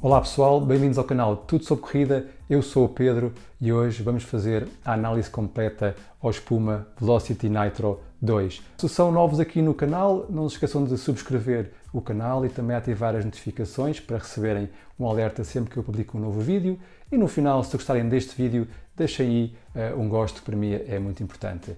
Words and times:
Olá 0.00 0.20
pessoal, 0.20 0.60
bem-vindos 0.60 0.96
ao 0.96 1.02
canal 1.02 1.36
Tudo 1.36 1.64
sobre 1.64 1.82
Corrida. 1.82 2.26
Eu 2.48 2.62
sou 2.62 2.84
o 2.84 2.88
Pedro 2.88 3.32
e 3.60 3.72
hoje 3.72 4.00
vamos 4.00 4.22
fazer 4.22 4.68
a 4.84 4.92
análise 4.92 5.28
completa 5.28 5.96
ao 6.22 6.30
espuma 6.30 6.86
Velocity 7.00 7.48
Nitro 7.48 7.98
2. 8.22 8.62
Se 8.78 8.88
são 8.88 9.10
novos 9.10 9.40
aqui 9.40 9.60
no 9.60 9.74
canal, 9.74 10.24
não 10.30 10.48
se 10.48 10.54
esqueçam 10.54 10.84
de 10.84 10.96
subscrever 10.96 11.72
o 11.92 12.00
canal 12.00 12.46
e 12.46 12.48
também 12.48 12.76
ativar 12.76 13.16
as 13.16 13.24
notificações 13.24 13.98
para 13.98 14.18
receberem 14.18 14.68
um 15.00 15.04
alerta 15.04 15.42
sempre 15.42 15.72
que 15.72 15.76
eu 15.76 15.82
publico 15.82 16.16
um 16.16 16.20
novo 16.20 16.40
vídeo. 16.40 16.78
E 17.10 17.18
no 17.18 17.26
final, 17.26 17.64
se 17.64 17.76
gostarem 17.76 18.08
deste 18.08 18.40
vídeo, 18.40 18.68
deixem 18.96 19.26
aí 19.74 19.92
uh, 19.92 20.00
um 20.00 20.08
gosto 20.08 20.36
que 20.36 20.42
para 20.42 20.56
mim 20.56 20.74
é 20.74 21.00
muito 21.00 21.24
importante. 21.24 21.76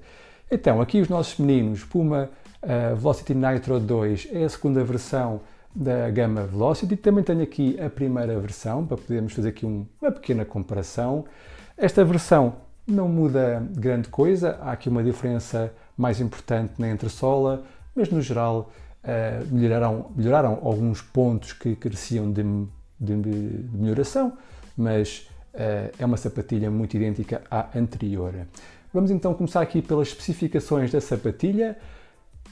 Então, 0.51 0.83
aqui 0.83 1.01
os 1.01 1.09
nossos 1.09 1.39
meninos, 1.39 1.85
Puma 1.85 2.29
uh, 2.63 2.97
Velocity 2.97 3.35
Nitro 3.35 3.81
2 3.81 4.29
é 4.31 4.45
a 4.45 4.49
segunda 4.51 4.85
versão 4.85 5.41
da 5.75 6.11
gama 6.11 6.45
Velocity. 6.45 6.97
Também 6.97 7.23
tenho 7.23 7.43
aqui 7.43 7.81
a 7.81 7.89
primeira 7.89 8.39
versão 8.39 8.85
para 8.87 8.97
podermos 8.97 9.33
fazer 9.33 9.51
aqui 9.51 9.67
um, 9.67 9.87
uma 10.01 10.11
pequena 10.11 10.45
comparação. 10.45 11.25
Esta 11.77 12.05
versão 12.05 12.57
não 12.87 13.09
muda 13.09 13.67
grande 13.71 14.09
coisa, 14.09 14.59
há 14.61 14.73
aqui 14.73 14.89
uma 14.89 15.03
diferença 15.03 15.73
mais 15.97 16.21
importante 16.21 16.75
na 16.79 16.91
entressola, 16.91 17.65
mas 17.95 18.11
no 18.11 18.21
geral 18.21 18.73
uh, 19.05 19.55
melhoraram, 19.55 20.11
melhoraram 20.17 20.59
alguns 20.63 21.01
pontos 21.01 21.53
que 21.53 21.77
careciam 21.77 22.33
de, 22.33 22.43
de, 22.99 23.17
de 23.17 23.77
melhoração, 23.77 24.33
mas 24.77 25.29
uh, 25.55 25.95
é 25.99 26.05
uma 26.05 26.17
sapatilha 26.17 26.71
muito 26.71 26.97
idêntica 26.97 27.43
à 27.51 27.69
anterior. 27.79 28.35
Vamos 28.93 29.11
então 29.11 29.33
começar 29.35 29.61
aqui 29.61 29.81
pelas 29.81 30.09
especificações 30.09 30.91
da 30.91 31.01
sapatilha. 31.01 31.79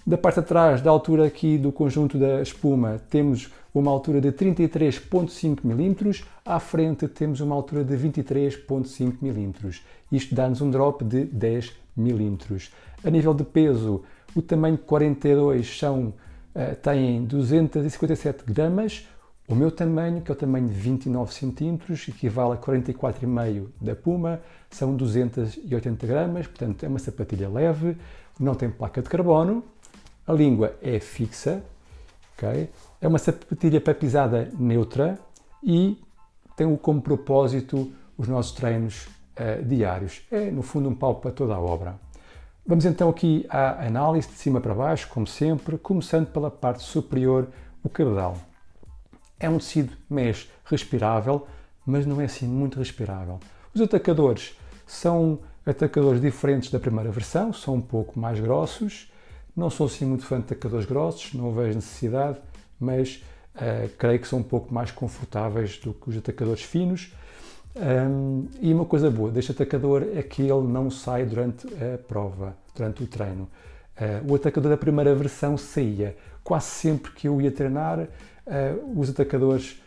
Da 0.09 0.17
parte 0.17 0.41
de 0.41 0.47
trás, 0.47 0.81
da 0.81 0.91
altura 0.91 1.27
aqui 1.27 1.59
do 1.59 1.71
conjunto 1.71 2.17
da 2.17 2.41
espuma, 2.41 2.99
temos 3.11 3.51
uma 3.75 3.91
altura 3.91 4.23
de 4.23 4.33
33.5 4.33 5.59
mm, 5.63 6.25
à 6.47 6.59
frente 6.59 7.07
temos 7.07 7.43
uma 7.43 7.55
altura 7.55 7.85
de 7.85 7.95
23.5 7.95 9.17
mm. 9.21 9.71
Isto 10.11 10.35
dá-nos 10.35 10.63
um 10.63 10.71
drop 10.71 11.05
de 11.05 11.27
10 11.27 11.73
mm. 11.95 12.39
A 13.05 13.11
nível 13.11 13.35
de 13.35 13.45
peso, 13.45 14.03
o 14.35 14.41
tamanho 14.41 14.79
42 14.79 15.79
são, 15.79 16.15
uh, 16.55 16.75
têm 16.83 17.27
257 17.27 18.45
gramas, 18.51 19.07
o 19.47 19.55
meu 19.55 19.71
tamanho, 19.71 20.23
que 20.23 20.31
é 20.31 20.35
o 20.35 20.37
tamanho 20.37 20.69
de 20.69 20.75
29 20.75 21.35
cm, 21.35 21.79
equivale 22.09 22.55
a 22.55 22.57
44,5 22.57 23.67
da 23.79 23.95
Puma, 23.95 24.41
são 24.71 24.97
280 24.97 26.07
gramas, 26.07 26.47
portanto 26.47 26.83
é 26.85 26.89
uma 26.89 26.99
sapatilha 26.99 27.49
leve, 27.51 27.95
não 28.41 28.55
tem 28.55 28.71
placa 28.71 29.03
de 29.03 29.09
carbono, 29.09 29.65
a 30.29 30.33
língua 30.35 30.77
é 30.83 31.01
fixa, 31.01 31.65
okay? 32.37 32.69
é 33.01 33.09
uma 33.09 33.19
sapatilha 33.19 33.81
para 33.81 33.95
pisada 33.95 34.51
neutra 34.59 35.19
e 35.63 35.99
tem 36.55 36.77
como 36.77 37.01
propósito 37.01 37.91
os 38.17 38.29
nossos 38.29 38.53
treinos 38.53 39.07
uh, 39.07 39.65
diários. 39.65 40.21
É, 40.31 40.51
no 40.51 40.61
fundo, 40.61 40.91
um 40.91 40.95
pau 40.95 41.15
para 41.15 41.31
toda 41.31 41.55
a 41.55 41.59
obra. 41.61 41.99
Vamos 42.67 42.85
então 42.85 43.09
aqui 43.09 43.47
à 43.49 43.87
análise 43.87 44.29
de 44.29 44.35
cima 44.35 44.61
para 44.61 44.75
baixo, 44.75 45.09
como 45.09 45.27
sempre, 45.27 45.79
começando 45.79 46.27
pela 46.27 46.51
parte 46.51 46.83
superior, 46.83 47.49
o 47.83 47.89
cabedal. 47.89 48.37
É 49.41 49.49
um 49.49 49.57
tecido 49.57 49.97
mesh 50.11 50.51
respirável, 50.67 51.47
mas 51.87 52.05
não 52.05 52.21
é 52.21 52.27
assim 52.27 52.47
muito 52.47 52.79
respirável. 52.79 53.41
Os 53.73 53.81
atacadores 53.81 54.59
são 54.87 55.39
atacadores 55.65 56.21
diferentes 56.21 56.71
da 56.71 56.79
primeira 56.79 57.11
versão, 57.11 57.51
são 57.51 57.77
um 57.77 57.81
pouco 57.81 58.21
mais 58.21 58.39
grossos, 58.39 59.11
não 59.59 59.69
sou 59.69 59.87
assim 59.87 60.05
muito 60.05 60.25
fã 60.25 60.39
de 60.39 60.47
tacadores 60.47 60.87
grossos, 60.87 61.35
não 61.35 61.53
vejo 61.53 61.75
necessidade, 61.75 62.39
mas 62.79 63.25
uh, 63.57 63.89
creio 63.99 64.21
que 64.21 64.29
são 64.29 64.39
um 64.39 64.43
pouco 64.43 64.73
mais 64.73 64.93
confortáveis 64.93 65.77
do 65.79 65.93
que 65.93 66.11
os 66.11 66.17
atacadores 66.17 66.63
finos. 66.63 67.13
Um, 67.77 68.47
e 68.61 68.73
uma 68.73 68.85
coisa 68.85 69.11
boa 69.11 69.31
deste 69.31 69.51
atacador 69.51 70.07
é 70.15 70.23
que 70.23 70.43
ele 70.43 70.67
não 70.67 70.91
sai 70.91 71.27
durante 71.27 71.67
a 71.75 71.99
prova, 71.99 72.57
durante 72.75 73.03
o 73.03 73.07
treino. 73.07 73.49
Uh, 74.01 74.33
o 74.33 74.37
atacador 74.37 74.71
da 74.71 74.77
primeira 74.77 75.13
versão 75.15 75.59
saía. 75.59 76.17
Quase 76.45 76.67
sempre 76.67 77.11
que 77.11 77.27
eu 77.27 77.41
ia 77.41 77.51
treinar, 77.51 77.99
uh, 77.99 79.01
os 79.01 79.11
atacadores 79.11 79.83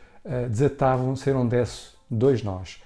desatavam 0.51 1.15
se 1.15 1.33
não 1.33 1.47
desse 1.47 1.93
dois 2.07 2.43
nós. 2.43 2.79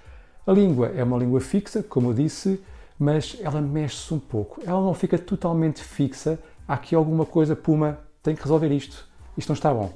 A 0.46 0.52
língua 0.52 0.90
é 0.96 1.04
uma 1.04 1.18
língua 1.18 1.38
fixa, 1.38 1.82
como 1.82 2.08
eu 2.08 2.14
disse, 2.14 2.58
mas 2.98 3.36
ela 3.42 3.60
mexe-se 3.60 4.14
um 4.14 4.18
pouco. 4.18 4.62
Ela 4.64 4.80
não 4.80 4.94
fica 4.94 5.18
totalmente 5.18 5.82
fixa, 5.82 6.38
há 6.66 6.74
aqui 6.74 6.94
alguma 6.94 7.24
coisa, 7.24 7.54
Puma, 7.54 7.98
tem 8.22 8.34
que 8.34 8.42
resolver 8.42 8.70
isto, 8.72 9.08
isto 9.36 9.48
não 9.48 9.54
está 9.54 9.72
bom. 9.72 9.92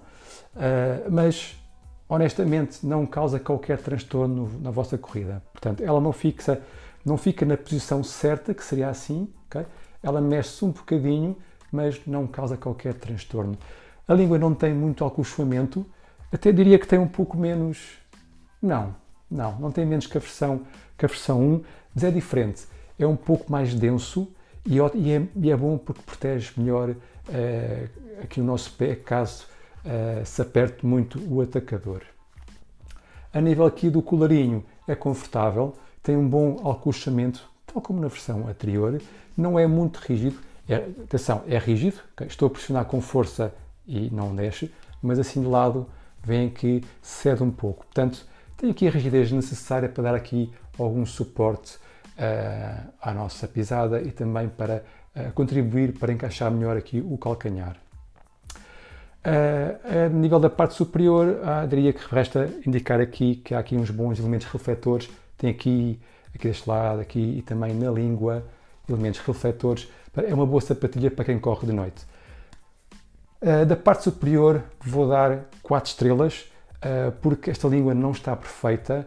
Uh, 0.54 1.10
mas, 1.10 1.56
honestamente, 2.08 2.84
não 2.84 3.06
causa 3.06 3.38
qualquer 3.38 3.78
transtorno 3.78 4.50
na 4.60 4.70
vossa 4.70 4.98
corrida. 4.98 5.42
Portanto, 5.52 5.82
ela 5.82 6.00
não 6.00 6.12
fixa, 6.12 6.60
não 7.04 7.16
fica 7.16 7.44
na 7.46 7.56
posição 7.56 8.02
certa, 8.02 8.54
que 8.54 8.64
seria 8.64 8.88
assim, 8.88 9.32
okay? 9.46 9.66
ela 10.02 10.20
mexe-se 10.20 10.64
um 10.64 10.70
bocadinho, 10.70 11.36
mas 11.70 12.00
não 12.06 12.26
causa 12.26 12.56
qualquer 12.56 12.94
transtorno. 12.94 13.56
A 14.06 14.14
língua 14.14 14.38
não 14.38 14.54
tem 14.54 14.74
muito 14.74 15.04
alcochoamento, 15.04 15.86
até 16.32 16.52
diria 16.52 16.78
que 16.78 16.86
tem 16.86 16.98
um 16.98 17.08
pouco 17.08 17.36
menos. 17.36 17.98
Não, 18.60 18.94
não, 19.30 19.58
não 19.58 19.70
tem 19.70 19.86
menos 19.86 20.06
que 20.06 20.16
a 20.16 20.20
versão, 20.20 20.62
que 20.96 21.04
a 21.04 21.08
versão 21.08 21.40
1, 21.40 21.62
mas 21.94 22.04
é 22.04 22.10
diferente. 22.10 22.66
É 22.98 23.06
um 23.06 23.16
pouco 23.16 23.50
mais 23.50 23.74
denso, 23.74 24.28
e, 24.70 25.12
é, 25.12 25.26
e 25.36 25.50
é 25.50 25.56
bom 25.56 25.76
porque 25.76 26.02
protege 26.02 26.52
melhor 26.56 26.90
uh, 26.90 27.88
aqui 28.22 28.40
o 28.40 28.44
nosso 28.44 28.72
pé 28.72 28.94
caso 28.94 29.46
uh, 29.84 30.24
se 30.24 30.40
aperte 30.40 30.86
muito 30.86 31.20
o 31.28 31.40
atacador. 31.40 32.02
A 33.32 33.40
nível 33.40 33.66
aqui 33.66 33.90
do 33.90 34.02
colarinho 34.02 34.64
é 34.86 34.94
confortável, 34.94 35.74
tem 36.02 36.16
um 36.16 36.28
bom 36.28 36.60
alcochamento, 36.64 37.48
tal 37.66 37.82
como 37.82 38.00
na 38.00 38.08
versão 38.08 38.48
anterior, 38.48 39.00
não 39.36 39.58
é 39.58 39.66
muito 39.66 39.98
rígido, 39.98 40.38
é, 40.68 40.76
atenção, 40.76 41.42
é 41.48 41.58
rígido, 41.58 42.00
estou 42.26 42.46
a 42.46 42.50
pressionar 42.50 42.84
com 42.84 43.00
força 43.00 43.52
e 43.86 44.08
não 44.10 44.34
desce, 44.34 44.72
mas 45.02 45.18
assim 45.18 45.40
de 45.42 45.48
lado 45.48 45.86
vem 46.22 46.48
que 46.48 46.82
cede 47.02 47.42
um 47.42 47.50
pouco. 47.50 47.84
Portanto, 47.86 48.24
tem 48.56 48.70
aqui 48.70 48.86
a 48.86 48.90
rigidez 48.90 49.32
necessária 49.32 49.88
para 49.88 50.02
dar 50.04 50.14
aqui 50.14 50.52
algum 50.78 51.04
suporte 51.04 51.78
uh, 52.20 52.92
à 53.00 53.14
nossa 53.14 53.48
pisada 53.48 54.00
e 54.00 54.10
também 54.12 54.48
para 54.48 54.84
uh, 55.16 55.32
contribuir 55.32 55.98
para 55.98 56.12
encaixar 56.12 56.50
melhor 56.50 56.76
aqui 56.76 57.00
o 57.00 57.16
calcanhar. 57.16 57.76
Uh, 59.24 60.06
a 60.06 60.08
nível 60.08 60.38
da 60.38 60.48
parte 60.48 60.74
superior, 60.74 61.26
uh, 61.26 61.66
diria 61.66 61.92
que 61.92 62.02
resta 62.14 62.48
indicar 62.66 63.00
aqui 63.00 63.36
que 63.36 63.54
há 63.54 63.58
aqui 63.58 63.76
uns 63.76 63.90
bons 63.90 64.18
elementos 64.18 64.46
refletores. 64.46 65.10
Tem 65.36 65.50
aqui, 65.50 65.98
aqui 66.34 66.48
deste 66.48 66.68
lado, 66.68 67.00
aqui 67.00 67.38
e 67.38 67.42
também 67.42 67.74
na 67.74 67.90
língua, 67.90 68.44
elementos 68.88 69.20
refletores. 69.20 69.88
É 70.16 70.34
uma 70.34 70.46
boa 70.46 70.60
sapatilha 70.60 71.10
para 71.10 71.24
quem 71.24 71.38
corre 71.38 71.66
de 71.66 71.72
noite. 71.72 72.04
Uh, 73.42 73.64
da 73.64 73.76
parte 73.76 74.04
superior 74.04 74.62
vou 74.84 75.08
dar 75.08 75.46
4 75.62 75.90
estrelas, 75.90 76.46
porque 77.20 77.50
esta 77.50 77.68
língua 77.68 77.92
não 77.92 78.12
está 78.12 78.34
perfeita. 78.34 79.06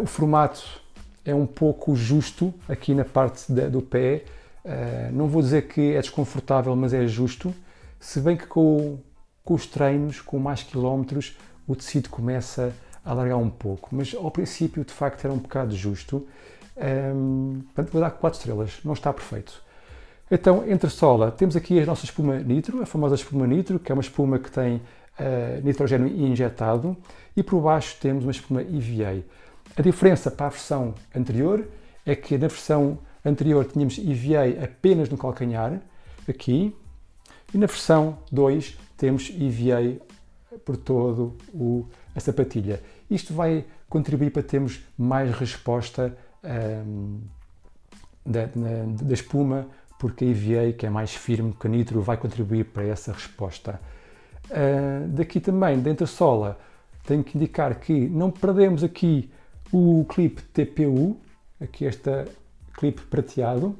o 0.00 0.06
formato 0.06 0.81
é 1.24 1.34
um 1.34 1.46
pouco 1.46 1.94
justo 1.94 2.52
aqui 2.68 2.94
na 2.94 3.04
parte 3.04 3.52
do 3.52 3.82
pé. 3.82 4.24
Uh, 4.64 5.12
não 5.12 5.28
vou 5.28 5.42
dizer 5.42 5.68
que 5.68 5.94
é 5.94 6.00
desconfortável, 6.00 6.74
mas 6.76 6.92
é 6.92 7.06
justo. 7.06 7.54
Se 8.00 8.20
bem 8.20 8.36
que 8.36 8.46
com, 8.46 8.98
com 9.44 9.54
os 9.54 9.66
treinos, 9.66 10.20
com 10.20 10.38
mais 10.38 10.62
quilómetros, 10.62 11.36
o 11.66 11.76
tecido 11.76 12.08
começa 12.08 12.72
a 13.04 13.10
alargar 13.10 13.38
um 13.38 13.50
pouco. 13.50 13.88
Mas 13.92 14.14
ao 14.14 14.30
princípio, 14.30 14.84
de 14.84 14.92
facto, 14.92 15.24
era 15.24 15.32
um 15.32 15.38
bocado 15.38 15.74
justo. 15.76 16.26
Um, 16.76 16.80
ehm, 16.80 17.60
portanto, 17.66 17.92
vou 17.92 18.00
dar 18.00 18.10
4 18.10 18.38
estrelas. 18.38 18.80
Não 18.84 18.92
está 18.92 19.12
perfeito. 19.12 19.62
Então, 20.30 20.64
entre 20.66 20.88
sola, 20.88 21.30
temos 21.30 21.56
aqui 21.56 21.78
a 21.78 21.84
nossa 21.84 22.06
espuma 22.06 22.38
nitro, 22.38 22.82
a 22.82 22.86
famosa 22.86 23.14
espuma 23.14 23.46
nitro, 23.46 23.78
que 23.78 23.92
é 23.92 23.94
uma 23.94 24.00
espuma 24.00 24.38
que 24.38 24.50
tem 24.50 24.76
uh, 24.76 25.62
nitrogênio 25.62 26.08
injetado, 26.08 26.96
e 27.36 27.42
por 27.42 27.60
baixo 27.60 27.98
temos 28.00 28.24
uma 28.24 28.30
espuma 28.30 28.62
EVA. 28.62 29.22
A 29.76 29.80
diferença 29.80 30.30
para 30.30 30.46
a 30.46 30.50
versão 30.50 30.94
anterior 31.14 31.66
é 32.04 32.14
que 32.14 32.36
na 32.36 32.46
versão 32.46 32.98
anterior 33.24 33.64
tínhamos 33.64 33.98
EVA 33.98 34.64
apenas 34.64 35.08
no 35.08 35.16
calcanhar, 35.16 35.80
aqui, 36.28 36.76
e 37.54 37.58
na 37.58 37.66
versão 37.66 38.18
2 38.30 38.78
temos 38.96 39.30
EVA 39.30 39.98
por 40.64 40.76
todo 40.76 41.36
o, 41.54 41.86
a 42.14 42.20
sapatilha. 42.20 42.82
Isto 43.10 43.32
vai 43.32 43.64
contribuir 43.88 44.30
para 44.30 44.42
termos 44.42 44.80
mais 44.96 45.30
resposta 45.34 46.16
um, 46.86 47.20
da, 48.24 48.48
na, 48.54 49.02
da, 49.02 49.14
espuma, 49.14 49.66
porque 49.98 50.24
a 50.24 50.28
EVA, 50.28 50.72
que 50.72 50.86
é 50.86 50.90
mais 50.90 51.14
firme 51.14 51.54
que 51.58 51.66
a 51.66 51.70
nitro, 51.70 52.02
vai 52.02 52.16
contribuir 52.16 52.64
para 52.66 52.84
essa 52.84 53.12
resposta. 53.12 53.80
Uh, 54.50 55.08
daqui 55.08 55.40
também, 55.40 55.78
dentro 55.78 56.04
da 56.04 56.10
sola, 56.10 56.58
tenho 57.06 57.24
que 57.24 57.36
indicar 57.38 57.74
que 57.76 57.92
não 57.92 58.30
perdemos 58.30 58.84
aqui 58.84 59.30
o 59.72 60.04
clipe 60.08 60.42
TPU, 60.42 61.16
aqui 61.60 61.86
esta 61.86 62.28
clipe 62.74 63.02
prateado, 63.02 63.76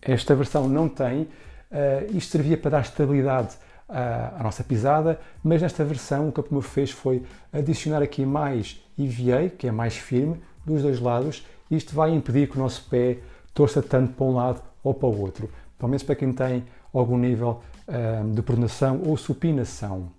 esta 0.00 0.34
versão 0.34 0.68
não 0.68 0.88
tem. 0.88 1.22
Uh, 1.70 2.16
isto 2.16 2.32
servia 2.32 2.56
para 2.56 2.72
dar 2.72 2.80
estabilidade 2.80 3.56
à, 3.88 4.40
à 4.40 4.42
nossa 4.42 4.64
pisada, 4.64 5.20
mas 5.42 5.62
nesta 5.62 5.84
versão 5.84 6.28
o 6.28 6.32
que 6.32 6.40
a 6.40 6.42
Puma 6.42 6.62
fez 6.62 6.90
foi 6.90 7.22
adicionar 7.52 8.02
aqui 8.02 8.26
mais 8.26 8.82
EVA, 8.98 9.48
que 9.50 9.66
é 9.66 9.70
mais 9.70 9.96
firme, 9.96 10.40
dos 10.64 10.82
dois 10.82 11.00
lados. 11.00 11.46
Isto 11.70 11.94
vai 11.94 12.12
impedir 12.12 12.48
que 12.48 12.56
o 12.56 12.60
nosso 12.60 12.84
pé 12.88 13.18
torça 13.54 13.82
tanto 13.82 14.12
para 14.14 14.26
um 14.26 14.34
lado 14.34 14.62
ou 14.82 14.92
para 14.92 15.08
o 15.08 15.20
outro, 15.20 15.48
pelo 15.78 15.88
menos 15.88 16.02
para 16.02 16.14
quem 16.14 16.32
tem 16.32 16.64
algum 16.92 17.16
nível 17.16 17.62
um, 17.88 18.32
de 18.32 18.42
pronação 18.42 19.00
ou 19.04 19.16
supinação. 19.16 20.10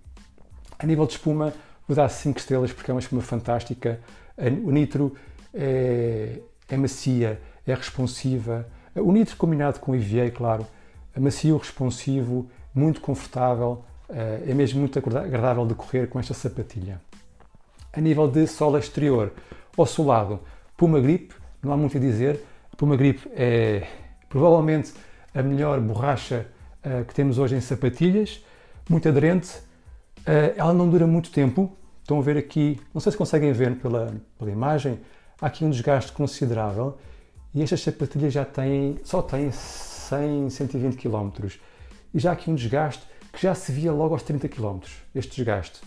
A 0.78 0.86
nível 0.86 1.06
de 1.06 1.12
espuma, 1.12 1.52
vou 1.86 1.96
dar 1.96 2.08
5 2.08 2.38
estrelas 2.38 2.72
porque 2.72 2.90
é 2.90 2.94
uma 2.94 3.00
espuma 3.00 3.22
fantástica. 3.22 4.00
O 4.64 4.70
nitro 4.70 5.14
é, 5.52 6.40
é 6.68 6.76
macia, 6.76 7.40
é 7.66 7.74
responsiva. 7.74 8.66
O 8.94 9.12
nitro 9.12 9.36
combinado 9.36 9.80
com 9.80 9.92
o 9.92 9.94
EVA, 9.94 10.30
claro, 10.30 10.66
é 11.14 11.20
macio, 11.20 11.56
responsivo, 11.56 12.48
muito 12.74 13.00
confortável, 13.00 13.84
é 14.08 14.52
mesmo 14.52 14.80
muito 14.80 14.98
agradável 14.98 15.66
de 15.66 15.74
correr 15.74 16.08
com 16.08 16.18
esta 16.18 16.34
sapatilha. 16.34 17.00
A 17.92 18.00
nível 18.00 18.28
de 18.28 18.46
sola 18.46 18.78
exterior 18.78 19.32
ou 19.76 19.86
solado, 19.86 20.40
Puma 20.76 21.00
Grip, 21.00 21.32
não 21.62 21.72
há 21.72 21.76
muito 21.76 21.96
a 21.96 22.00
dizer. 22.00 22.40
Puma 22.76 22.96
Grip 22.96 23.20
é 23.32 23.86
provavelmente 24.28 24.92
a 25.32 25.42
melhor 25.42 25.80
borracha 25.80 26.46
uh, 26.84 27.04
que 27.04 27.14
temos 27.14 27.38
hoje 27.38 27.54
em 27.54 27.60
sapatilhas, 27.60 28.44
muito 28.88 29.08
aderente. 29.08 29.48
Uh, 30.26 30.56
ela 30.56 30.72
não 30.72 30.88
dura 30.88 31.06
muito 31.06 31.30
tempo. 31.30 31.76
Estão 32.00 32.18
a 32.18 32.22
ver 32.22 32.36
aqui, 32.36 32.80
não 32.92 33.00
sei 33.00 33.12
se 33.12 33.18
conseguem 33.18 33.52
ver 33.52 33.76
pela, 33.76 34.14
pela 34.38 34.50
imagem, 34.50 35.00
há 35.40 35.46
aqui 35.46 35.64
um 35.64 35.70
desgaste 35.70 36.12
considerável 36.12 36.98
e 37.54 37.62
estas 37.62 37.80
sapatilhas 37.80 38.32
já 38.32 38.44
têm, 38.44 38.98
só 39.04 39.22
têm 39.22 39.50
100, 39.50 40.50
120 40.50 40.96
km. 40.96 41.30
E 42.12 42.18
já 42.18 42.30
há 42.30 42.32
aqui 42.34 42.50
um 42.50 42.54
desgaste 42.54 43.02
que 43.32 43.42
já 43.42 43.54
se 43.54 43.72
via 43.72 43.92
logo 43.92 44.14
aos 44.14 44.22
30 44.22 44.48
km, 44.48 44.80
este 45.14 45.36
desgaste. 45.36 45.80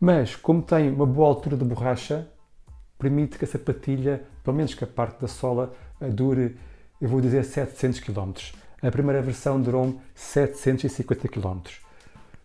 Mas, 0.00 0.34
como 0.34 0.62
tem 0.62 0.90
uma 0.90 1.06
boa 1.06 1.28
altura 1.28 1.56
de 1.56 1.64
borracha, 1.64 2.28
permite 2.98 3.38
que 3.38 3.44
a 3.44 3.48
sapatilha, 3.48 4.24
pelo 4.42 4.56
menos 4.56 4.74
que 4.74 4.82
a 4.84 4.86
parte 4.86 5.20
da 5.20 5.28
sola, 5.28 5.74
eh, 6.00 6.08
dure, 6.08 6.56
eu 7.00 7.08
vou 7.08 7.20
dizer, 7.20 7.44
700 7.44 8.00
km. 8.00 8.32
A 8.82 8.90
primeira 8.90 9.22
versão 9.22 9.60
durou 9.60 10.00
750 10.14 11.28
km. 11.28 11.60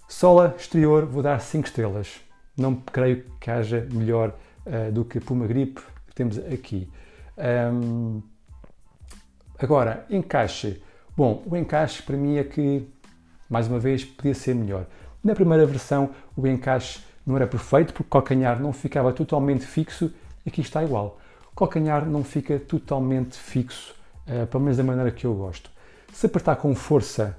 Sola 0.07 0.55
exterior, 0.57 1.05
vou 1.05 1.21
dar 1.21 1.37
5 1.41 1.67
estrelas. 1.67 2.21
Não 2.57 2.75
creio 2.75 3.25
que 3.41 3.51
haja 3.51 3.85
melhor 3.91 4.33
uh, 4.65 4.89
do 4.89 5.03
que 5.03 5.19
Puma 5.19 5.45
Grip 5.45 5.81
que 6.07 6.15
temos 6.15 6.37
aqui. 6.37 6.89
Um, 7.73 8.21
agora, 9.59 10.05
encaixe. 10.09 10.81
Bom, 11.15 11.43
o 11.45 11.57
encaixe 11.57 12.01
para 12.01 12.15
mim 12.15 12.37
é 12.37 12.45
que, 12.45 12.87
mais 13.49 13.67
uma 13.67 13.79
vez, 13.79 14.05
podia 14.05 14.33
ser 14.33 14.55
melhor. 14.55 14.85
Na 15.21 15.35
primeira 15.35 15.65
versão, 15.65 16.11
o 16.37 16.47
encaixe 16.47 17.01
não 17.25 17.35
era 17.35 17.45
perfeito 17.45 17.91
porque 17.91 18.07
o 18.07 18.09
calcanhar 18.09 18.61
não 18.61 18.71
ficava 18.71 19.11
totalmente 19.11 19.65
fixo. 19.65 20.09
Aqui 20.47 20.61
está 20.61 20.81
igual. 20.81 21.19
O 21.51 21.55
calcanhar 21.57 22.05
não 22.05 22.23
fica 22.23 22.57
totalmente 22.57 23.37
fixo, 23.37 23.93
uh, 24.25 24.47
pelo 24.47 24.63
menos 24.63 24.77
da 24.77 24.85
maneira 24.85 25.11
que 25.11 25.25
eu 25.25 25.35
gosto. 25.35 25.69
Se 26.13 26.27
apertar 26.27 26.55
com 26.55 26.73
força 26.73 27.35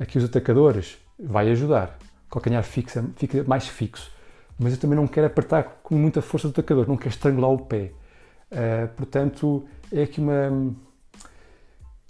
aqui 0.00 0.16
os 0.16 0.24
atacadores, 0.24 0.96
vai 1.18 1.50
ajudar. 1.50 1.98
O 2.28 2.32
calcanhar 2.32 2.62
fixa, 2.62 3.04
fica 3.16 3.42
mais 3.44 3.66
fixo. 3.66 4.10
Mas 4.58 4.72
eu 4.72 4.78
também 4.78 4.96
não 4.96 5.06
quero 5.06 5.26
apertar 5.26 5.80
com 5.82 5.94
muita 5.94 6.20
força 6.20 6.48
do 6.48 6.50
atacador, 6.50 6.88
não 6.88 6.96
quero 6.96 7.10
estrangular 7.10 7.50
o 7.50 7.58
pé. 7.58 7.92
Uh, 8.50 8.88
portanto, 8.96 9.66
é 9.92 10.02
aqui 10.02 10.20
uma. 10.20 10.74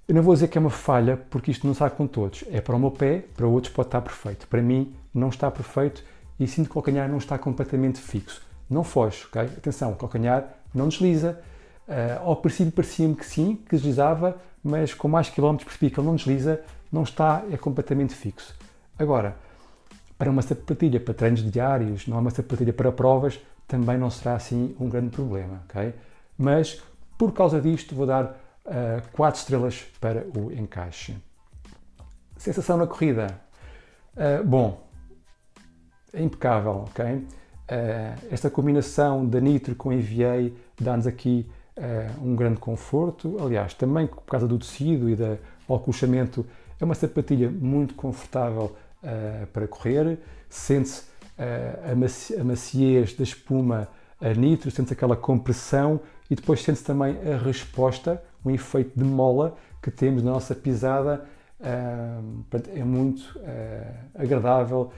Eu 0.07 0.15
não 0.15 0.23
vou 0.23 0.33
dizer 0.33 0.49
que 0.49 0.57
é 0.57 0.61
uma 0.61 0.71
falha, 0.71 1.19
porque 1.29 1.51
isto 1.51 1.67
não 1.67 1.73
está 1.73 1.91
com 1.91 2.07
todos. 2.07 2.45
É 2.51 2.61
para 2.61 2.75
o 2.75 2.79
meu 2.79 2.91
pé, 2.91 3.25
para 3.37 3.47
outros 3.47 3.73
pode 3.73 3.89
estar 3.89 4.01
perfeito. 4.01 4.47
Para 4.47 4.63
mim, 4.63 4.95
não 5.13 5.29
está 5.29 5.51
perfeito 5.51 6.03
e 6.41 6.47
sinto 6.47 6.67
que 6.67 6.73
o 6.73 6.75
calcanhar 6.75 7.09
não 7.09 7.19
está 7.19 7.37
completamente 7.39 8.01
fixo. 8.01 8.41
Não 8.71 8.83
foge, 8.83 9.27
ok? 9.27 9.43
Atenção, 9.43 9.93
o 9.93 9.97
calcanhar 9.97 10.49
não 10.75 10.89
desliza. 10.89 11.39
Uh, 11.87 12.23
ao 12.25 12.37
princípio 12.37 12.73
parecia-me 12.73 13.15
que 13.15 13.27
sim, 13.27 13.57
que 13.57 13.77
deslizava, 13.77 14.39
mas 14.63 14.95
com 14.95 15.09
mais 15.09 15.29
quilómetros 15.29 15.69
percebi 15.69 15.91
que 15.91 16.01
ele 16.01 16.07
não 16.07 16.17
desliza, 16.17 16.61
não 16.91 17.03
está, 17.03 17.43
é 17.51 17.57
completamente 17.57 18.15
fixo. 18.15 18.55
Agora, 18.99 19.37
para 20.19 20.31
uma 20.31 20.43
sapatilha 20.43 20.99
para 20.99 21.15
treinos 21.15 21.49
diários, 21.49 22.07
não 22.09 22.17
é 22.17 22.21
uma 22.21 22.31
sapatilha 22.31 22.73
para 22.73 22.91
provas, 22.91 23.39
também 23.69 23.97
não 23.97 24.11
será 24.11 24.35
assim 24.35 24.75
um 24.81 24.89
grande 24.89 25.11
problema, 25.11 25.63
ok? 25.69 25.95
Mas, 26.37 26.83
por 27.17 27.33
causa 27.33 27.61
disto, 27.61 27.95
vou 27.95 28.07
dar 28.07 28.25
uh, 28.25 28.31
eh, 28.67 29.03
4 29.13 29.41
estrelas 29.41 29.83
para 30.01 30.27
o 30.37 30.53
encaixe. 30.53 31.17
Sensação 32.37 32.77
na 32.77 32.87
corrida. 32.87 33.41
Uh, 34.17 34.45
bom, 34.45 34.89
é 36.13 36.23
impecável, 36.23 36.87
ok? 36.89 37.05
Uh, 37.05 37.27
esta 38.31 38.51
combinação 38.51 39.27
da 39.27 39.41
Nitro 39.41 39.75
com 39.75 39.93
EVA 39.93 40.51
dá-nos 40.81 41.07
aqui 41.07 41.49
um 42.21 42.35
grande 42.35 42.59
conforto. 42.59 43.37
Aliás, 43.41 43.73
também 43.73 44.09
por 44.09 44.23
causa 44.23 44.49
do 44.49 44.59
tecido 44.59 45.09
e 45.09 45.15
do 45.15 45.39
acolchamento, 45.73 46.45
é 46.81 46.85
uma 46.85 46.95
sapatilha 46.97 47.49
muito 47.49 47.95
confortável 47.95 48.75
uh, 49.03 49.47
para 49.49 49.67
correr. 49.67 50.19
Sente-se 50.49 51.03
uh, 51.39 51.93
a, 51.93 51.95
maci 51.95 52.35
a, 52.35 52.45
maciez 52.45 53.15
da 53.15 53.23
espuma 53.23 53.89
a 54.21 54.33
nitro, 54.35 54.71
sente-se 54.71 54.95
aquela 54.95 55.17
compressão 55.17 56.01
e 56.31 56.35
depois 56.35 56.63
sente-se 56.63 56.85
também 56.85 57.17
a 57.33 57.37
resposta, 57.37 58.23
um 58.45 58.51
efeito 58.51 58.99
de 58.99 59.05
mola 59.05 59.57
que 59.83 59.91
temos 59.91 60.23
na 60.23 60.33
nossa 60.33 60.55
pisada. 60.55 61.25
é 61.61 62.85
muito 62.85 63.39
agradável 64.15 64.93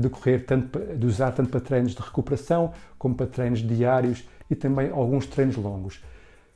de 0.00 0.08
correr, 0.08 0.44
tanto, 0.44 0.78
de 0.78 1.06
usar 1.06 1.32
tanto 1.32 1.50
para 1.50 1.60
treinos 1.60 1.94
de 1.94 2.00
recuperação 2.00 2.72
como 2.98 3.14
para 3.14 3.26
treinos 3.26 3.60
diários 3.60 4.24
e 4.50 4.54
também 4.54 4.90
alguns 4.90 5.26
treinos 5.26 5.56
longos. 5.56 6.02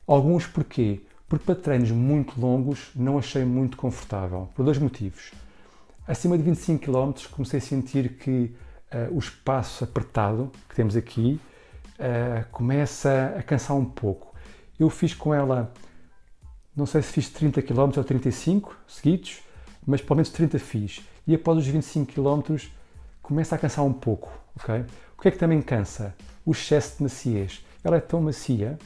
Alguns 0.06 0.46
porquê? 0.46 1.00
Porque 1.28 1.44
para 1.44 1.54
treinos 1.54 1.90
muito 1.90 2.38
longos 2.40 2.90
não 2.94 3.18
achei 3.18 3.44
muito 3.44 3.76
confortável, 3.76 4.48
por 4.54 4.64
dois 4.64 4.78
motivos. 4.78 5.32
Acima 6.06 6.36
de 6.36 6.42
25 6.42 6.84
km 6.84 7.12
comecei 7.30 7.58
a 7.58 7.62
sentir 7.62 8.16
que 8.16 8.54
uh, 8.92 9.14
o 9.14 9.18
espaço 9.18 9.84
apertado 9.84 10.50
que 10.68 10.74
temos 10.74 10.96
aqui 10.96 11.40
uh, 11.98 12.44
começa 12.50 13.34
a 13.38 13.42
cansar 13.42 13.76
um 13.76 13.84
pouco. 13.84 14.34
Eu 14.78 14.88
fiz 14.90 15.14
com 15.14 15.32
ela, 15.34 15.72
não 16.74 16.86
sei 16.86 17.02
se 17.02 17.12
fiz 17.12 17.28
30 17.28 17.62
km 17.62 17.92
ou 17.96 18.04
35 18.04 18.76
seguidos, 18.88 19.42
mas 19.86 20.00
pelo 20.00 20.16
menos 20.16 20.30
30 20.30 20.58
fiz. 20.58 21.04
E 21.26 21.34
após 21.34 21.58
os 21.58 21.66
25 21.66 22.12
km 22.12 22.56
começa 23.22 23.54
a 23.54 23.58
cansar 23.58 23.84
um 23.84 23.92
pouco, 23.92 24.32
ok? 24.56 24.84
O 25.16 25.22
que 25.22 25.28
é 25.28 25.30
que 25.30 25.38
também 25.38 25.60
cansa? 25.60 26.14
O 26.44 26.52
excesso 26.52 26.96
de 26.96 27.02
maciez. 27.04 27.64
Ela 27.84 27.98
é 27.98 28.00
tão 28.00 28.20
macia 28.20 28.78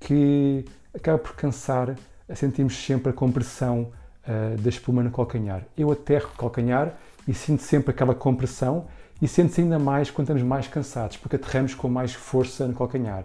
que 0.00 0.64
acaba 0.94 1.18
por 1.18 1.34
cansar, 1.36 1.94
sentimos 2.34 2.76
sempre 2.76 3.10
a 3.10 3.12
compressão 3.12 3.92
uh, 4.26 4.60
da 4.60 4.68
espuma 4.68 5.02
no 5.02 5.10
calcanhar. 5.10 5.62
Eu 5.76 5.90
aterro 5.90 6.30
o 6.34 6.38
calcanhar 6.38 6.94
e 7.26 7.34
sinto 7.34 7.62
sempre 7.62 7.90
aquela 7.90 8.14
compressão 8.14 8.86
e 9.20 9.26
sente-se 9.26 9.62
ainda 9.62 9.78
mais 9.78 10.10
quando 10.10 10.26
estamos 10.26 10.42
mais 10.42 10.68
cansados, 10.68 11.16
porque 11.16 11.36
aterramos 11.36 11.74
com 11.74 11.88
mais 11.88 12.12
força 12.12 12.66
no 12.66 12.74
calcanhar. 12.74 13.24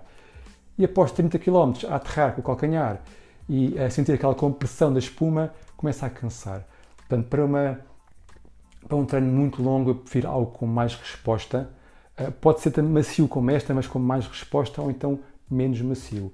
E 0.78 0.86
após 0.86 1.12
30 1.12 1.38
km 1.38 1.74
a 1.90 1.96
aterrar 1.96 2.34
com 2.34 2.42
o 2.42 2.44
calcanhar 2.44 3.02
e 3.48 3.78
a 3.78 3.90
sentir 3.90 4.14
aquela 4.14 4.34
compressão 4.34 4.94
da 4.94 5.00
espuma, 5.00 5.54
começa 5.76 6.06
a 6.06 6.10
cansar. 6.10 6.66
Portanto, 6.98 7.28
para, 7.28 7.44
uma, 7.44 7.80
para 8.88 8.96
um 8.96 9.06
treino 9.06 9.28
muito 9.28 9.62
longo, 9.62 9.92
eu 9.92 9.96
prefiro 9.96 10.30
algo 10.30 10.52
com 10.52 10.66
mais 10.66 10.96
resposta. 10.96 11.70
Uh, 12.18 12.32
pode 12.32 12.62
ser 12.62 12.82
macio 12.82 13.28
como 13.28 13.52
esta, 13.52 13.74
mas 13.74 13.86
com 13.86 14.00
mais 14.00 14.26
resposta, 14.26 14.82
ou 14.82 14.90
então 14.90 15.20
menos 15.50 15.82
macio. 15.82 16.32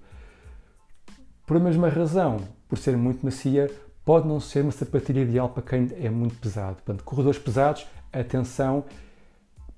Por 1.48 1.58
a 1.58 1.60
mesma 1.60 1.90
razão, 1.90 2.38
por 2.70 2.78
ser 2.78 2.96
muito 2.96 3.26
macia, 3.26 3.72
pode 4.08 4.26
não 4.26 4.40
ser 4.40 4.62
uma 4.62 4.72
sapatilha 4.72 5.20
ideal 5.20 5.50
para 5.50 5.62
quem 5.62 5.90
é 6.02 6.10
muito 6.10 6.36
pesado. 6.36 6.76
Portanto, 6.76 7.04
corredores 7.04 7.38
pesados, 7.38 7.86
atenção, 8.14 8.86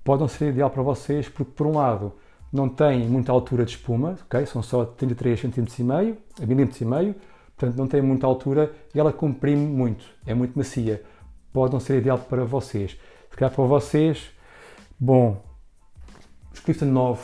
pode 0.03 0.21
não 0.21 0.27
ser 0.27 0.49
ideal 0.49 0.69
para 0.69 0.83
vocês 0.83 1.27
porque, 1.27 1.51
por 1.51 1.65
um 1.65 1.75
lado, 1.75 2.13
não 2.53 2.69
tem 2.69 3.07
muita 3.07 3.31
altura 3.31 3.65
de 3.65 3.71
espuma, 3.71 4.19
okay? 4.27 4.45
são 4.45 4.61
só 4.61 4.85
33 4.85 5.41
cm 5.41 5.65
e 5.79 5.83
meio, 5.83 6.17
milímetros 6.39 6.79
e 6.79 6.85
meio, 6.85 7.15
portanto 7.57 7.75
não 7.75 7.87
tem 7.87 8.03
muita 8.03 8.27
altura 8.27 8.71
e 8.93 8.99
ela 8.99 9.11
comprime 9.11 9.65
muito, 9.65 10.05
é 10.27 10.35
muito 10.35 10.55
macia. 10.55 11.03
Pode 11.51 11.73
não 11.73 11.79
ser 11.79 11.97
ideal 11.97 12.19
para 12.19 12.45
vocês. 12.45 12.99
Se 13.31 13.35
calhar 13.35 13.51
para 13.51 13.63
vocês, 13.63 14.29
bom, 14.99 15.43
os 16.53 16.59
Clifton 16.59 16.85
9, 16.85 17.19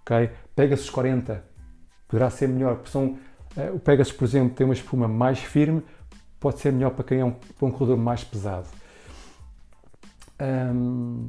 ok? 0.00 0.30
Pega-se 0.56 0.82
os 0.82 0.90
40, 0.90 1.44
poderá 2.08 2.28
ser 2.28 2.48
melhor, 2.48 2.74
porque 2.74 2.90
são 2.90 3.16
eh, 3.56 3.70
o 3.70 3.78
Pegasus, 3.78 4.12
por 4.12 4.24
exemplo, 4.24 4.54
tem 4.54 4.64
uma 4.64 4.74
espuma 4.74 5.06
mais 5.06 5.38
firme, 5.38 5.82
pode 6.40 6.58
ser 6.58 6.72
melhor 6.72 6.90
para 6.90 7.04
quem 7.04 7.20
é 7.20 7.24
um, 7.24 7.34
um 7.62 7.70
corredor 7.70 7.98
mais 7.98 8.24
pesado. 8.24 8.66
Um, 10.40 11.28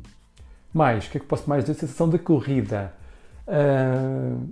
mais, 0.74 1.06
o 1.06 1.10
que 1.12 1.18
é 1.18 1.20
que 1.20 1.28
posso 1.28 1.50
mais 1.50 1.66
dizer? 1.66 1.80
Sensação 1.80 2.10
da 2.10 2.18
corrida. 2.18 2.94
Uh, 3.46 4.50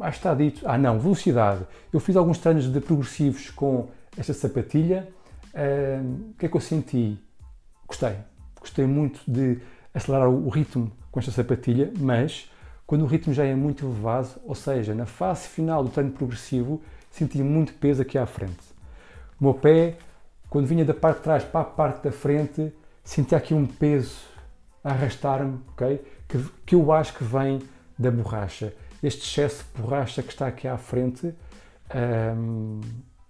ah, 0.00 0.08
está 0.08 0.32
dito. 0.32 0.62
Ah, 0.64 0.78
não, 0.78 0.98
velocidade. 0.98 1.64
Eu 1.92 1.98
fiz 1.98 2.16
alguns 2.16 2.38
treinos 2.38 2.72
de 2.72 2.80
progressivos 2.80 3.50
com 3.50 3.88
esta 4.16 4.32
sapatilha. 4.32 5.08
O 6.30 6.34
que 6.38 6.46
é 6.46 6.48
que 6.48 6.56
eu 6.56 6.60
senti? 6.60 7.18
Gostei. 7.86 8.14
Gostei 8.60 8.84
muito 8.84 9.20
de 9.26 9.58
acelerar 9.94 10.28
o 10.28 10.48
ritmo 10.50 10.92
com 11.10 11.18
esta 11.18 11.32
sapatilha, 11.32 11.90
mas 11.98 12.50
quando 12.86 13.02
o 13.02 13.06
ritmo 13.06 13.32
já 13.32 13.44
é 13.44 13.54
muito 13.54 13.86
elevado, 13.86 14.28
ou 14.44 14.54
seja, 14.54 14.94
na 14.94 15.06
fase 15.06 15.48
final 15.48 15.82
do 15.82 15.88
treino 15.88 16.12
progressivo, 16.12 16.82
sentia 17.10 17.42
muito 17.42 17.72
peso 17.72 18.02
aqui 18.02 18.18
à 18.18 18.26
frente. 18.26 18.75
O 19.40 19.44
meu 19.44 19.54
pé, 19.54 19.98
quando 20.48 20.66
vinha 20.66 20.84
da 20.84 20.94
parte 20.94 21.18
de 21.18 21.24
trás 21.24 21.44
para 21.44 21.60
a 21.60 21.64
parte 21.64 22.02
da 22.02 22.12
frente, 22.12 22.72
sentia 23.04 23.36
aqui 23.36 23.52
um 23.52 23.66
peso 23.66 24.16
a 24.82 24.90
arrastar-me, 24.90 25.60
ok? 25.72 26.02
Que, 26.26 26.38
que 26.64 26.74
eu 26.74 26.90
acho 26.92 27.14
que 27.14 27.24
vem 27.24 27.60
da 27.98 28.10
borracha. 28.10 28.72
Este 29.02 29.22
excesso 29.22 29.64
de 29.74 29.82
borracha 29.82 30.22
que 30.22 30.30
está 30.30 30.46
aqui 30.46 30.66
à 30.66 30.78
frente 30.78 31.34
um, 31.94 32.80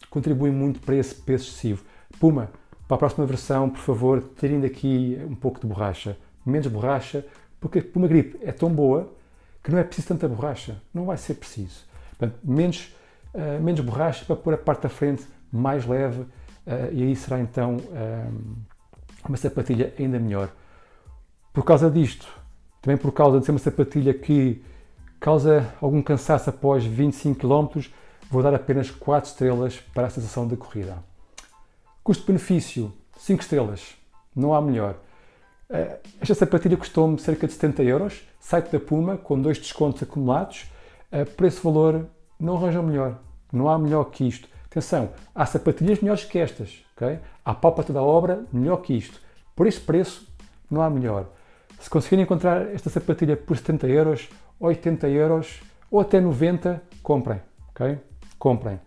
contribui 0.09 0.51
muito 0.51 0.81
para 0.81 0.95
esse 0.95 1.15
peso 1.15 1.45
excessivo. 1.45 1.85
Puma, 2.21 2.51
para 2.87 2.95
a 2.95 2.99
próxima 2.99 3.27
versão, 3.27 3.69
por 3.69 3.81
favor, 3.81 4.23
tirem 4.39 4.61
daqui 4.61 5.19
um 5.29 5.35
pouco 5.35 5.61
de 5.61 5.67
borracha. 5.67 6.17
Menos 6.45 6.69
borracha, 6.69 7.27
porque 7.61 7.81
a 7.81 7.83
Puma 7.83 8.07
Grip 8.07 8.39
é 8.43 8.53
tão 8.53 8.71
boa 8.71 9.13
que 9.63 9.73
não 9.73 9.79
é 9.79 9.83
preciso 9.83 10.09
tanta 10.09 10.29
borracha. 10.29 10.81
Não 10.95 11.07
vai 11.07 11.17
ser 11.17 11.35
preciso. 11.35 11.85
Portanto, 12.11 12.39
menos, 12.45 12.95
uh, 13.35 13.61
menos 13.61 13.81
borracha 13.81 14.25
para 14.25 14.37
pôr 14.37 14.55
a 14.55 14.59
parte 14.59 14.83
da 14.83 14.89
frente 14.89 15.27
mais 15.53 15.87
leve 15.87 16.21
uh, 16.21 16.29
e 16.93 17.03
aí 17.03 17.17
será 17.17 17.41
então 17.41 17.77
uh, 17.77 18.57
uma 19.27 19.37
sapatilha 19.37 19.95
ainda 19.99 20.19
melhor. 20.19 20.51
Por 21.53 21.65
causa 21.65 21.91
disto, 21.91 22.29
também 22.83 22.97
por 22.97 23.13
causa 23.13 23.39
de 23.41 23.47
ser 23.47 23.53
uma 23.53 23.59
sapatilha 23.59 24.15
que 24.15 24.63
causa 25.19 25.73
algum 25.81 26.03
cansaço 26.03 26.51
após 26.51 26.85
25 26.85 27.41
km, 27.41 27.89
vou 28.31 28.43
dar 28.43 28.55
apenas 28.55 28.91
4 28.91 29.31
estrelas 29.31 29.79
para 29.95 30.07
a 30.07 30.11
sensação 30.11 30.47
da 30.47 30.57
corrida. 30.57 30.99
Custo-benefício, 32.05 32.93
5 33.17 33.43
estrelas. 33.43 33.97
Não 34.35 34.55
há 34.55 34.61
melhor. 34.61 34.97
Esta 36.21 36.35
sapatilha 36.35 36.77
custou-me 36.77 37.19
cerca 37.19 37.47
de 37.47 37.55
70 37.55 37.83
euros, 37.83 38.23
site 38.39 38.71
da 38.71 38.79
Puma, 38.79 39.17
com 39.17 39.41
dois 39.41 39.59
descontos 39.59 40.03
acumulados. 40.03 40.67
Por 41.37 41.47
esse 41.47 41.61
valor, 41.61 42.07
não 42.39 42.57
arranjam 42.57 42.83
melhor. 42.83 43.19
Não 43.53 43.69
há 43.69 43.79
melhor 43.79 44.05
que 44.05 44.29
isto. 44.29 44.49
Atenção, 44.77 45.09
há 45.35 45.47
sapatilhas 45.47 46.01
melhores 46.01 46.25
que 46.25 46.39
estas. 46.39 46.85
Okay? 46.95 47.19
Há 47.43 47.55
pálpata 47.55 47.95
da 47.95 48.03
obra 48.03 48.45
melhor 48.53 48.77
que 48.83 48.93
isto. 48.93 49.19
Por 49.55 49.67
este 49.67 49.81
preço, 49.81 50.31
não 50.71 50.83
há 50.83 50.91
melhor. 50.91 51.31
Se 51.81 51.89
conseguirem 51.89 52.25
encontrar 52.25 52.61
esta 52.75 52.91
sapatilha 52.91 53.39
por 53.39 53.57
70 53.57 53.87
euros, 53.87 54.29
80 54.61 55.09
euros 55.09 55.63
ou 55.91 55.99
até 55.99 56.21
90, 56.21 56.83
comprem. 57.03 57.41
Okay? 57.71 57.99
Comprem. 58.39 58.79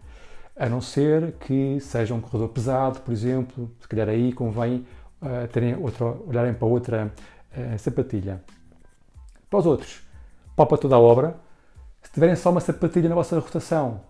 A 0.56 0.70
não 0.70 0.80
ser 0.80 1.32
que 1.40 1.80
seja 1.80 2.14
um 2.14 2.22
corredor 2.22 2.50
pesado, 2.50 3.00
por 3.00 3.12
exemplo, 3.12 3.72
se 3.82 3.88
calhar 3.88 4.10
aí 4.10 4.32
convém 4.32 4.86
uh, 5.24 5.48
terem 5.48 5.76
outro, 5.76 6.24
olharem 6.28 6.54
para 6.54 6.68
outra 6.68 7.12
uh, 7.58 7.80
sapatilha. 7.80 8.44
Para 9.50 9.58
os 9.58 9.66
outros, 9.66 10.04
para 10.56 10.78
toda 10.78 10.98
a 10.98 11.00
obra. 11.00 11.36
Se 12.04 12.12
tiverem 12.12 12.36
só 12.36 12.52
uma 12.52 12.62
sapatilha 12.62 13.10
na 13.10 13.16
vossa 13.16 13.40
rotação, 13.40 14.08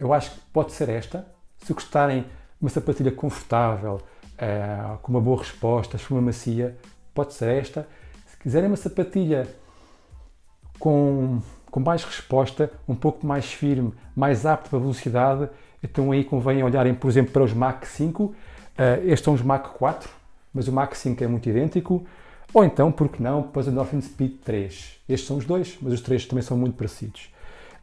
eu 0.00 0.12
acho 0.12 0.30
que 0.30 0.40
pode 0.52 0.72
ser 0.72 0.88
esta. 0.88 1.26
Se 1.58 1.72
gostarem 1.74 2.22
de 2.22 2.28
uma 2.62 2.70
sapatilha 2.70 3.12
confortável, 3.12 4.00
uh, 4.40 4.98
com 4.98 5.12
uma 5.12 5.20
boa 5.20 5.38
resposta, 5.38 5.96
espuma 5.96 6.22
macia, 6.22 6.76
pode 7.14 7.34
ser 7.34 7.50
esta. 7.50 7.86
Se 8.26 8.36
quiserem 8.38 8.68
uma 8.68 8.76
sapatilha 8.76 9.46
com, 10.78 11.40
com 11.70 11.80
mais 11.80 12.02
resposta, 12.02 12.72
um 12.88 12.94
pouco 12.94 13.26
mais 13.26 13.52
firme, 13.52 13.92
mais 14.16 14.46
apto 14.46 14.70
para 14.70 14.78
velocidade, 14.78 15.48
então 15.82 16.10
aí 16.12 16.24
convém 16.24 16.62
olharem, 16.62 16.94
por 16.94 17.08
exemplo, 17.08 17.32
para 17.32 17.42
os 17.42 17.52
Mach 17.52 17.84
5. 17.84 18.24
Uh, 18.24 18.34
estes 19.04 19.20
são 19.20 19.34
os 19.34 19.42
Mach 19.42 19.68
4, 19.74 20.08
mas 20.52 20.66
o 20.66 20.72
Mach 20.72 20.94
5 20.94 21.22
é 21.22 21.26
muito 21.26 21.48
idêntico. 21.48 22.06
Ou 22.52 22.64
então, 22.64 22.90
por 22.90 23.08
que 23.08 23.22
não, 23.22 23.42
para 23.42 23.60
os 23.60 23.68
Endorphin 23.68 24.00
Speed 24.00 24.40
3. 24.44 25.00
Estes 25.08 25.26
são 25.28 25.36
os 25.36 25.44
dois, 25.44 25.78
mas 25.80 25.92
os 25.92 26.00
três 26.00 26.26
também 26.26 26.42
são 26.42 26.56
muito 26.56 26.74
parecidos. 26.76 27.32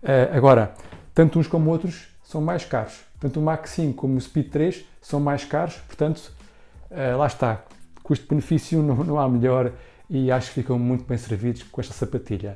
Uh, 0.04 0.36
agora, 0.36 0.74
tanto 1.18 1.40
uns 1.40 1.48
como 1.48 1.72
outros 1.72 2.10
são 2.24 2.40
mais 2.40 2.64
caros. 2.64 3.00
Tanto 3.20 3.40
o 3.40 3.44
Mach 3.44 3.66
5 3.66 3.96
como 3.96 4.18
o 4.18 4.22
Speed 4.22 4.52
3 4.52 4.86
são 5.02 5.20
mais 5.20 5.44
caros, 5.44 5.74
portanto, 5.88 6.32
uh, 6.92 7.18
lá 7.18 7.26
está. 7.26 7.64
Custo-benefício 8.04 8.84
não, 8.84 9.04
não 9.04 9.20
há 9.20 9.28
melhor 9.28 9.72
e 10.08 10.32
acho 10.32 10.50
que 10.50 10.62
ficam 10.62 10.78
muito 10.78 11.06
bem 11.06 11.18
servidos 11.18 11.64
com 11.64 11.82
esta 11.82 11.92
sapatilha. 11.92 12.56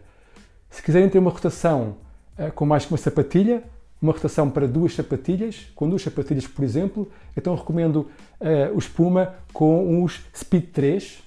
Se 0.70 0.80
quiserem 0.84 1.10
ter 1.10 1.18
uma 1.18 1.32
rotação 1.32 1.98
uh, 2.38 2.52
com 2.52 2.64
mais 2.64 2.86
que 2.86 2.92
uma 2.92 3.00
sapatilha, 3.00 3.64
uma 4.00 4.14
rotação 4.14 4.48
para 4.48 4.68
duas 4.68 4.94
sapatilhas, 4.94 5.66
com 5.74 5.90
duas 5.90 6.04
sapatilhas, 6.04 6.46
por 6.46 6.64
exemplo, 6.64 7.12
então 7.36 7.56
recomendo 7.56 8.12
uh, 8.40 8.76
o 8.76 8.78
Espuma 8.78 9.34
com 9.52 10.04
os 10.04 10.22
Speed 10.38 10.66
3 10.66 11.24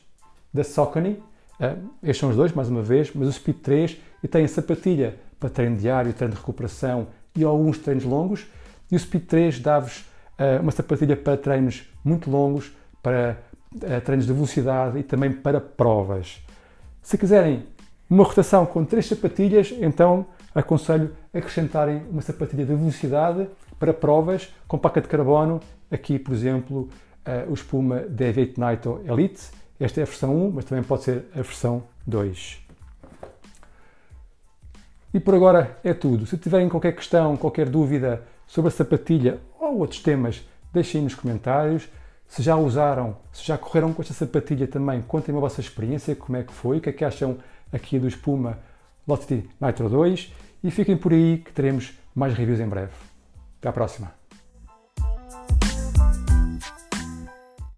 da 0.53 0.63
Saucony. 0.63 1.21
Uh, 1.59 1.85
estes 2.01 2.19
são 2.19 2.31
os 2.31 2.37
dois, 2.37 2.53
mais 2.53 2.69
uma 2.69 2.83
vez, 2.83 3.11
mas 3.13 3.27
o 3.27 3.33
Speed 3.33 3.57
3 3.57 3.97
e 4.23 4.29
tem 4.29 4.45
a 4.45 4.49
sapatilha 4.49 5.17
para 5.41 5.51
treino 5.51 5.77
diário, 5.77 6.13
treino 6.13 6.33
de 6.33 6.41
recuperação 6.41 7.09
e 7.37 7.45
alguns 7.45 7.79
treinos 7.79 8.05
longos. 8.05 8.47
E 8.91 8.97
o 8.97 8.99
Speed 8.99 9.25
3 9.25 9.61
dá-vos 9.61 10.05
uh, 10.39 10.63
uma 10.63 10.73
sapatilha 10.73 11.17
para 11.17 11.37
treinos 11.37 11.89
muito 12.05 12.31
longos, 12.31 12.73
para 13.03 13.39
uh, 13.75 14.01
treinos 14.05 14.27
de 14.27 14.33
velocidade 14.33 14.99
e 14.99 15.03
também 15.03 15.33
para 15.33 15.61
provas. 15.61 16.41
Se 17.03 17.19
quiserem 17.19 17.65
uma 18.09 18.25
rotação 18.25 18.65
com 18.67 18.85
três 18.85 19.07
sapatilhas, 19.07 19.75
então 19.81 20.27
aconselho 20.55 21.13
acrescentarem 21.33 22.03
uma 22.11 22.23
sapatilha 22.23 22.65
de 22.65 22.75
velocidade 22.75 23.49
para 23.79 23.93
provas 23.93 24.53
com 24.69 24.79
placa 24.79 25.01
de 25.01 25.09
carbono. 25.09 25.61
Aqui, 25.91 26.19
por 26.19 26.33
exemplo, 26.33 26.89
uh, 27.27 27.51
o 27.51 27.55
Espuma 27.55 28.03
D8 28.03 28.55
Nitro 28.59 29.03
Elite. 29.07 29.43
Esta 29.81 30.01
é 30.01 30.03
a 30.03 30.07
versão 30.07 30.37
1, 30.49 30.51
mas 30.53 30.65
também 30.65 30.85
pode 30.85 31.03
ser 31.03 31.25
a 31.33 31.43
versão 31.43 31.83
2. 32.07 32.64
E 35.15 35.21
por 35.21 35.33
agora 35.33 35.79
é 35.85 35.95
tudo. 35.95 36.27
Se 36.27 36.37
tiverem 36.37 36.69
qualquer 36.69 36.93
questão, 36.93 37.37
qualquer 37.37 37.69
dúvida 37.69 38.25
sobre 38.49 38.69
a 38.69 38.73
sapatilha 38.73 39.39
ou 39.61 39.79
outros 39.79 40.01
temas, 40.01 40.43
deixem 40.73 41.03
nos 41.03 41.15
comentários. 41.15 41.89
Se 42.27 42.43
já 42.43 42.57
usaram, 42.57 43.17
se 43.33 43.47
já 43.47 43.57
correram 43.57 43.93
com 43.93 44.03
esta 44.03 44.13
sapatilha 44.13 44.67
também, 44.67 45.01
contem-me 45.03 45.39
a 45.39 45.41
vossa 45.41 45.61
experiência, 45.61 46.17
como 46.17 46.37
é 46.37 46.43
que 46.43 46.53
foi, 46.53 46.79
o 46.79 46.81
que 46.81 46.89
é 46.89 46.93
que 46.93 47.05
acham 47.05 47.39
aqui 47.73 47.97
do 47.97 48.09
Espuma 48.09 48.59
Velocity 49.07 49.49
Nitro 49.61 49.89
2 49.89 50.33
e 50.65 50.71
fiquem 50.73 50.97
por 50.97 51.13
aí 51.13 51.39
que 51.39 51.53
teremos 51.53 51.97
mais 52.13 52.35
reviews 52.35 52.59
em 52.59 52.67
breve. 52.67 52.93
Até 53.61 53.69
à 53.69 53.73
próxima! 53.73 54.24